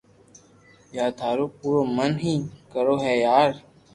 [0.97, 2.33] يا ٿرو پورو من ھي
[2.71, 3.49] ڪرو ھي يار